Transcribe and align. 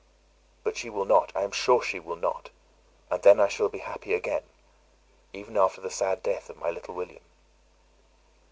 But 0.63 0.77
she 0.77 0.89
will 0.89 1.05
not, 1.05 1.31
I 1.35 1.43
am 1.43 1.51
sure 1.51 1.83
she 1.83 1.99
will 1.99 2.15
not; 2.15 2.49
and 3.11 3.21
then 3.21 3.39
I 3.39 3.47
shall 3.47 3.69
be 3.69 3.77
happy 3.77 4.15
again, 4.15 4.41
even 5.31 5.55
after 5.55 5.79
the 5.79 5.91
sad 5.91 6.23
death 6.23 6.49
of 6.49 6.57
my 6.57 6.71
little 6.71 6.95
William." 6.95 7.21